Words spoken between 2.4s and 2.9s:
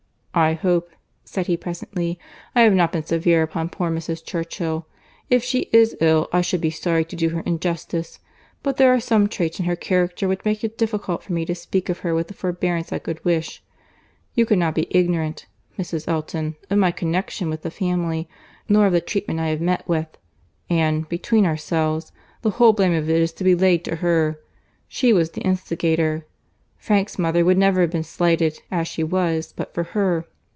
"I have